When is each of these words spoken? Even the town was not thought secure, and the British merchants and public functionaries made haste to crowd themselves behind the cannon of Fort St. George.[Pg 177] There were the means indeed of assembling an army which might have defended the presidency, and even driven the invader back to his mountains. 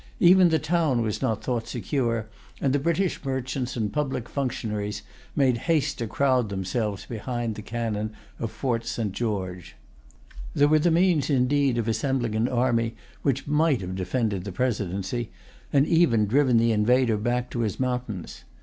Even 0.19 0.49
the 0.49 0.57
town 0.57 1.03
was 1.03 1.21
not 1.21 1.43
thought 1.43 1.67
secure, 1.67 2.27
and 2.59 2.73
the 2.73 2.79
British 2.79 3.23
merchants 3.23 3.77
and 3.77 3.93
public 3.93 4.27
functionaries 4.27 5.03
made 5.35 5.59
haste 5.69 5.99
to 5.99 6.07
crowd 6.07 6.49
themselves 6.49 7.05
behind 7.05 7.53
the 7.53 7.61
cannon 7.61 8.11
of 8.39 8.49
Fort 8.49 8.83
St. 8.83 9.11
George.[Pg 9.11 9.75
177] 10.55 10.59
There 10.59 10.67
were 10.67 10.79
the 10.79 10.89
means 10.89 11.29
indeed 11.29 11.77
of 11.77 11.87
assembling 11.87 12.33
an 12.33 12.47
army 12.49 12.95
which 13.21 13.45
might 13.45 13.81
have 13.81 13.93
defended 13.95 14.43
the 14.43 14.51
presidency, 14.51 15.29
and 15.71 15.85
even 15.85 16.25
driven 16.25 16.57
the 16.57 16.71
invader 16.71 17.17
back 17.17 17.51
to 17.51 17.59
his 17.59 17.79
mountains. 17.79 18.43